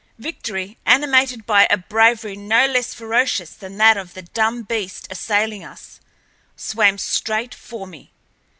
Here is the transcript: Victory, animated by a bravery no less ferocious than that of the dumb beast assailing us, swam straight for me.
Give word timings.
Victory, 0.17 0.79
animated 0.83 1.45
by 1.45 1.67
a 1.69 1.77
bravery 1.77 2.35
no 2.35 2.65
less 2.65 2.91
ferocious 2.91 3.51
than 3.51 3.77
that 3.77 3.97
of 3.97 4.15
the 4.15 4.23
dumb 4.23 4.63
beast 4.63 5.07
assailing 5.11 5.63
us, 5.63 5.99
swam 6.55 6.97
straight 6.97 7.53
for 7.53 7.85
me. 7.85 8.11